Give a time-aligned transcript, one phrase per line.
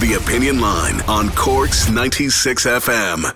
[0.00, 3.34] The Opinion Line on Corks 96 FM.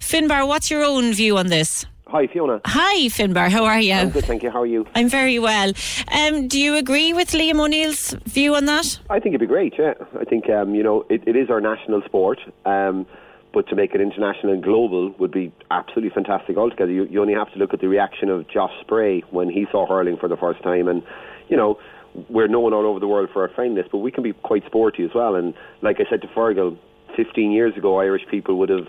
[0.00, 1.84] Finbar, what's your own view on this?
[2.06, 2.62] Hi, Fiona.
[2.64, 3.50] Hi, Finbar.
[3.50, 3.92] How are you?
[3.92, 4.50] I'm good, thank you.
[4.50, 4.86] How are you?
[4.94, 5.74] I'm very well.
[6.10, 8.98] Um, do you agree with Liam O'Neill's view on that?
[9.10, 9.92] I think it'd be great, yeah.
[10.18, 13.04] I think, um, you know, it, it is our national sport, um,
[13.52, 16.90] but to make it international and global would be absolutely fantastic altogether.
[16.90, 19.86] You, you only have to look at the reaction of Josh Spray when he saw
[19.86, 21.02] hurling for the first time, and,
[21.50, 21.78] you know,
[22.28, 25.04] we're known all over the world for our fineness, but we can be quite sporty
[25.04, 25.34] as well.
[25.34, 26.76] And like I said to Fergal,
[27.16, 28.88] 15 years ago, Irish people would have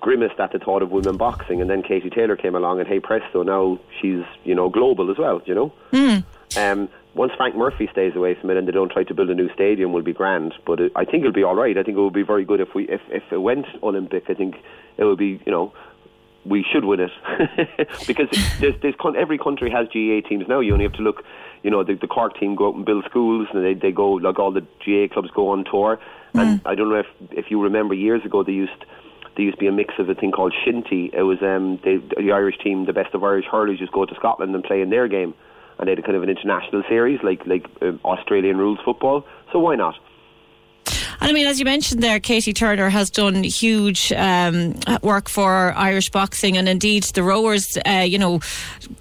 [0.00, 3.00] grimaced at the thought of women boxing, and then Katie Taylor came along, and hey
[3.00, 5.42] presto, now she's you know global as well.
[5.46, 5.72] You know.
[5.92, 6.24] Mm.
[6.56, 9.34] Um, once Frank Murphy stays away from it and they don't try to build a
[9.34, 10.52] new stadium, will be grand.
[10.66, 11.78] But it, I think it'll be all right.
[11.78, 14.24] I think it would be very good if we if if it went Olympic.
[14.28, 14.56] I think
[14.96, 15.72] it would be you know
[16.44, 17.10] we should win it
[18.06, 18.28] because
[18.60, 20.60] there's, there's every country has GAA teams now.
[20.60, 21.24] You only have to look,
[21.64, 24.12] you know, the, the Cork team go out and build schools, and they they go
[24.12, 25.98] like all the GAA clubs go on tour.
[26.34, 28.84] And I don't know if if you remember years ago they used
[29.34, 31.12] there used to be a mix of a thing called shinty.
[31.12, 34.14] It was um they, the Irish team, the best of Irish hurlers, just go to
[34.14, 35.32] Scotland and play in their game,
[35.78, 39.24] and they had a kind of an international series like like uh, Australian rules football.
[39.50, 39.94] So why not?
[41.24, 45.72] And I mean, as you mentioned there, Katie Taylor has done huge um, work for
[45.74, 47.78] Irish boxing, and indeed the rowers.
[47.88, 48.40] Uh, you know,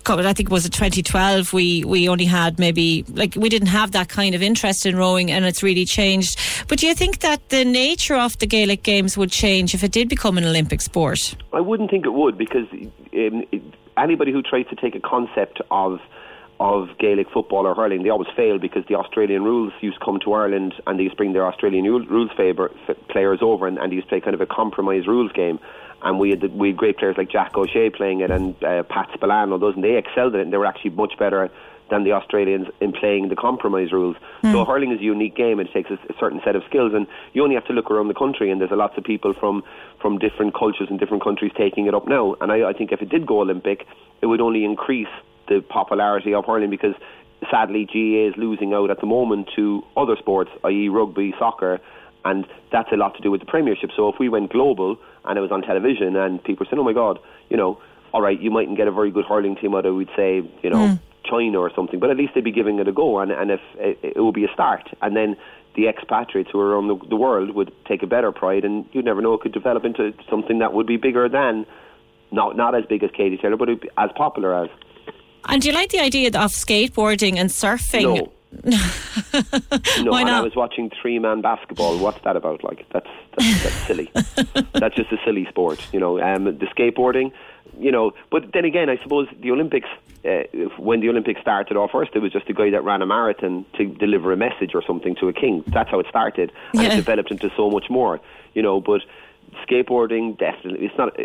[0.06, 1.52] I think it was in 2012.
[1.52, 5.32] We we only had maybe like we didn't have that kind of interest in rowing,
[5.32, 6.40] and it's really changed.
[6.70, 9.92] But do you think that the nature of the Gaelic Games would change if it
[9.92, 11.36] did become an Olympic sport?
[11.52, 13.44] I wouldn't think it would because um,
[13.98, 16.00] anybody who tries to take a concept of
[16.60, 20.20] of Gaelic football or hurling, they always fail because the Australian rules used to come
[20.22, 22.72] to Ireland and they used to bring their Australian rules favor,
[23.10, 25.60] players over and, and they used to play kind of a compromise rules game.
[26.02, 28.84] And we had the, we had great players like Jack O'Shea playing it and uh,
[28.84, 30.44] Pat Spillane and those, and they excelled in it.
[30.44, 31.50] And they were actually much better
[31.90, 34.18] than the Australians in playing the compromise rules.
[34.42, 34.52] Mm.
[34.52, 35.60] So hurling is a unique game.
[35.60, 38.08] It takes a, a, certain set of skills, and you only have to look around
[38.08, 39.64] the country, and there's a lots of people from
[40.02, 42.36] from different cultures and different countries taking it up now.
[42.42, 43.86] And I, I think if it did go Olympic,
[44.22, 45.14] it would only increase
[45.48, 46.96] the popularity of hurling because
[47.52, 50.90] sadly GAA is losing out at the moment to other sports, i.e.
[50.90, 51.80] rugby, soccer,
[52.26, 53.92] and that's a lot to do with the Premiership.
[53.96, 56.94] So if we went global and it was on television and people saying, oh my
[56.94, 57.82] God, you know,
[58.14, 60.70] all right, you mightn't get a very good hurling team out of, we'd say, you
[60.70, 61.00] know, mm.
[61.26, 63.62] China or something, but at least they'd be giving it a go, and, and if
[63.76, 65.36] it, it would be a start, and then
[65.76, 69.06] the expatriates who are around the, the world would take a better pride, and you'd
[69.06, 71.66] never know it could develop into something that would be bigger than,
[72.32, 74.70] not not as big as Katie Taylor, but as popular as.
[75.50, 78.04] And do you like the idea of skateboarding and surfing?
[78.04, 78.32] No.
[78.64, 80.30] no, Why and not?
[80.30, 81.98] I was watching three man basketball.
[81.98, 82.64] What's that about?
[82.64, 84.12] Like that's that's, that's silly.
[84.74, 86.22] that's just a silly sport, you know.
[86.22, 87.32] Um, the skateboarding,
[87.80, 88.12] you know.
[88.30, 89.88] But then again, I suppose the Olympics,
[90.24, 90.44] uh,
[90.78, 93.66] when the Olympics started off first, it was just a guy that ran a marathon
[93.78, 95.64] to deliver a message or something to a king.
[95.68, 96.94] That's how it started, and Yeah.
[96.94, 98.22] it developed into so much more,
[98.54, 98.80] you know.
[98.80, 99.02] But
[99.68, 101.18] skateboarding, definitely, it's not.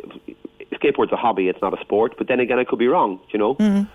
[0.73, 2.15] Skateboard's a hobby; it's not a sport.
[2.17, 3.87] But then again, I could be wrong, you know.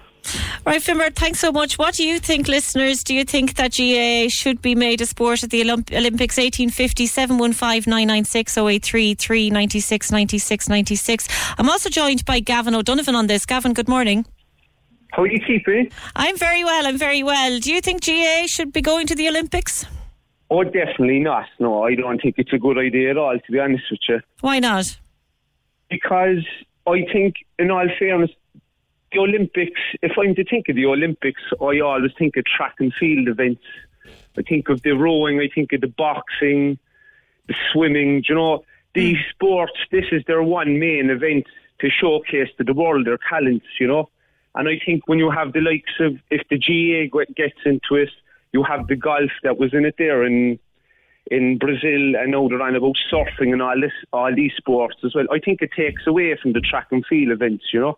[0.66, 1.78] Right, Finbar, thanks so much.
[1.78, 3.03] What do you think, listeners?
[3.03, 7.06] Do you think that GAA should be made a sport at the Olymp- Olympics 1850
[7.06, 11.27] 715 996 083 396 96 96?
[11.57, 13.45] I'm also joined by Gavin O'Donovan on this.
[13.45, 14.25] Gavin, good morning.
[15.12, 15.92] How are you keeping?
[16.15, 17.59] I'm very well, I'm very well.
[17.59, 19.86] Do you think GAA should be going to the Olympics?
[20.50, 21.45] Oh, definitely not.
[21.59, 24.21] No, I don't think it's a good idea at all, to be honest with you.
[24.39, 24.98] Why not?
[25.89, 26.45] Because
[26.88, 28.31] I think, in all fairness,
[29.13, 32.94] the Olympics, if I'm to think of the Olympics, I always think of track and
[32.94, 33.63] field events.
[34.38, 36.77] I think of the rowing, I think of the boxing,
[37.48, 38.21] the swimming.
[38.21, 38.65] Do you know,
[38.95, 39.30] these hmm.
[39.31, 41.45] sports, this is their one main event
[41.80, 44.10] to showcase to the world their talents, you know.
[44.56, 48.09] And I think when you have the likes of, if the GA gets into it,
[48.51, 50.24] you have the golf that was in it there.
[50.24, 50.59] And
[51.31, 55.16] in Brazil, and now they're on about surfing and all this, all these sports as
[55.16, 55.25] well.
[55.31, 57.98] I think it takes away from the track and field events, you know.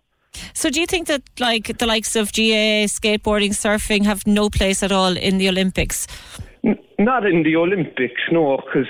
[0.54, 4.84] So, do you think that like the likes of GAA, skateboarding, surfing have no place
[4.84, 6.08] at all in the Olympics?
[6.64, 8.88] N- not in the Olympics, no, because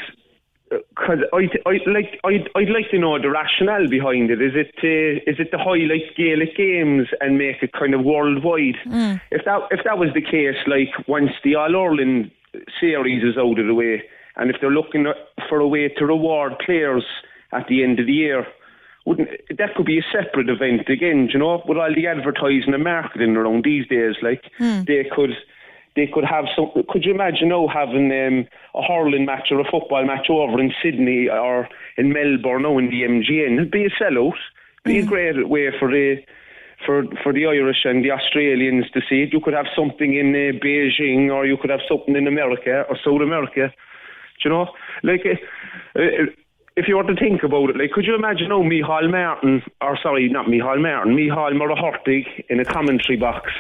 [0.70, 4.42] because I, I like I'd, I'd like to know the rationale behind it.
[4.42, 8.78] Is it uh, is it to highlight Gaelic games and make it kind of worldwide?
[8.86, 9.22] Mm.
[9.32, 12.32] If that if that was the case, like once the All Ireland
[12.80, 14.04] series is out of the way,
[14.38, 15.06] and if they're looking
[15.50, 17.06] for a way to reward players
[17.52, 18.46] at the end of the year,
[19.06, 21.30] wouldn't that could be a separate event again?
[21.32, 24.86] You know, with all the advertising and marketing around these days, like mm.
[24.86, 25.32] they could
[25.96, 26.72] they could have some.
[26.90, 30.74] Could you imagine now having um, a hurling match or a football match over in
[30.84, 33.54] Sydney or in Melbourne now in the MCG?
[33.54, 34.34] It'd be a sellout.
[34.86, 35.04] It'd be mm.
[35.04, 36.18] a great way for the
[36.84, 39.34] for for the Irish and the Australians to see it.
[39.34, 42.98] You could have something in uh, Beijing or you could have something in America or
[43.04, 43.72] South America.
[44.42, 44.72] Do you know,
[45.04, 45.26] like.
[45.26, 46.26] Uh, uh,
[46.78, 49.98] if you were to think about it, like, could you imagine, oh, Micheál Martin, or
[50.02, 53.52] sorry, not Micheál Martin, Micheál Ó Muircheartaigh in a commentary box.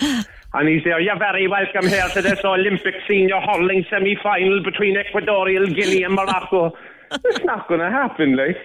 [0.54, 4.98] And he's there, you're very welcome here to this Olympic senior hurling semi final between
[4.98, 6.76] Equatorial Guinea and Morocco.
[7.10, 8.58] it's not going to happen, like.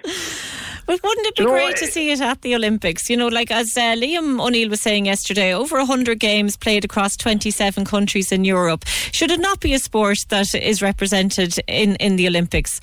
[0.86, 3.10] But wouldn't it be you know, great to see it at the Olympics?
[3.10, 7.16] You know, like as uh, Liam O'Neill was saying yesterday, over 100 games played across
[7.16, 8.86] 27 countries in Europe.
[9.14, 12.82] Should it not be a sport that is represented in, in the Olympics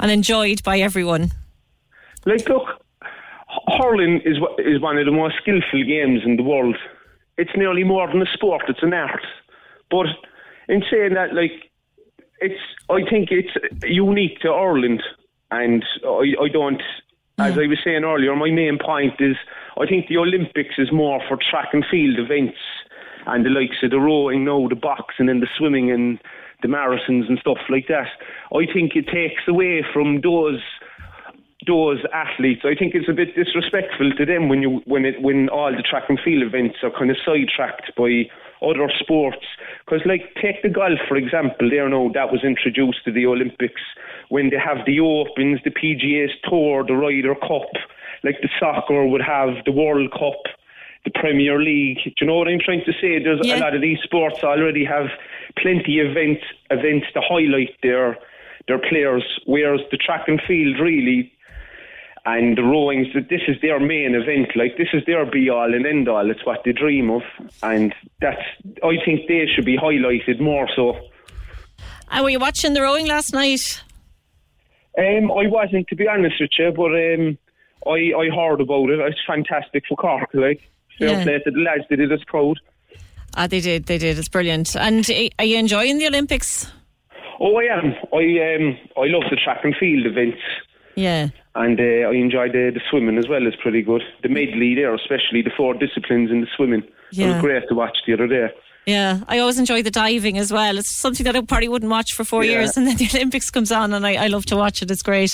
[0.00, 1.30] and enjoyed by everyone?
[2.26, 2.66] Like, look,
[3.78, 6.76] hurling is, is one of the most skillful games in the world
[7.40, 9.24] it's nearly more than a sport; it's an art.
[9.90, 10.06] But
[10.68, 11.72] in saying that, like
[12.40, 12.60] it's,
[12.90, 15.02] I think it's unique to Ireland,
[15.50, 16.82] and I, I don't.
[17.38, 17.64] As mm.
[17.64, 19.36] I was saying earlier, my main point is
[19.78, 22.58] I think the Olympics is more for track and field events
[23.26, 26.18] and the likes of the rowing, no, the boxing and the swimming and
[26.62, 28.08] the marathons and stuff like that.
[28.54, 30.60] I think it takes away from those
[31.66, 35.48] those athletes, I think it's a bit disrespectful to them when you when it when
[35.50, 38.24] all the track and field events are kind of sidetracked by
[38.62, 39.44] other sports.
[39.84, 43.82] Because like take the golf for example, there now that was introduced to the Olympics
[44.30, 47.72] when they have the Opens, the PGA's Tour, the Ryder Cup,
[48.24, 50.40] like the soccer would have the World Cup.
[51.04, 51.98] The Premier League.
[52.04, 53.22] Do you know what I'm trying to say?
[53.22, 53.56] There's yeah.
[53.56, 55.06] a lot of these sports already have
[55.58, 58.18] plenty of events events to highlight their
[58.68, 61.32] their players, whereas the track and field really
[62.26, 64.54] and the rowings this is their main event.
[64.54, 67.22] Like this is their be all and end all it's what they dream of.
[67.62, 68.42] And that's
[68.82, 70.98] I think they should be highlighted more so.
[72.10, 73.82] And were you watching the rowing last night?
[74.98, 77.38] Um, I wasn't to be honest with you but um,
[77.86, 78.98] I, I heard about it.
[79.00, 80.70] It's fantastic for Cork like
[81.00, 81.24] fair yeah.
[81.24, 82.58] play to the lads they did us proud
[83.36, 86.70] ah they did they did it's brilliant and are you enjoying the Olympics
[87.40, 87.94] Oh, I am.
[88.12, 90.38] I um, I love the track and field events.
[90.94, 91.28] Yeah.
[91.54, 93.46] And uh, I enjoyed the, the swimming as well.
[93.46, 94.02] It's pretty good.
[94.22, 96.82] The medley there, especially the four disciplines in the swimming.
[97.10, 97.26] Yeah.
[97.26, 98.48] It was great to watch the other day.
[98.86, 100.76] Yeah, I always enjoy the diving as well.
[100.78, 102.52] It's something that I probably wouldn't watch for four yeah.
[102.52, 104.90] years, and then the Olympics comes on, and I, I love to watch it.
[104.90, 105.32] It's great.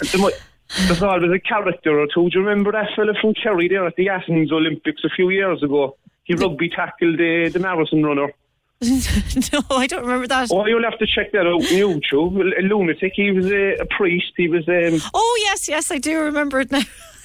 [0.86, 2.28] There's always a character or two.
[2.30, 5.62] Do you remember that fella from Kerry there at the Athens Olympics a few years
[5.62, 5.96] ago?
[6.24, 8.32] He rugby tackled the, the marathon runner.
[8.82, 10.48] no, I don't remember that.
[10.50, 12.58] Oh, you'll have to check that out on YouTube.
[12.58, 13.12] A lunatic.
[13.14, 14.32] He was a, a priest.
[14.36, 14.68] He was.
[14.68, 16.82] Um, oh yes, yes, I do remember it now.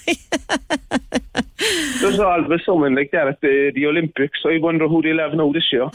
[2.01, 4.39] There's always someone like that at the, the Olympics.
[4.45, 5.87] I wonder who they'll have now this year.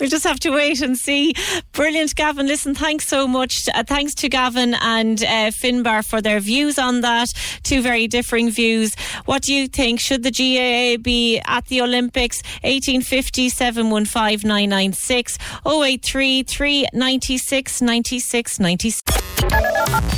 [0.00, 1.34] we'll just have to wait and see.
[1.72, 2.46] Brilliant, Gavin.
[2.46, 3.68] Listen, thanks so much.
[3.74, 7.28] Uh, thanks to Gavin and uh, Finbar for their views on that.
[7.62, 8.94] Two very differing views.
[9.26, 10.00] What do you think?
[10.00, 12.42] Should the GAA be at the Olympics?
[12.62, 20.17] 1850 715 996 083 396 96 96.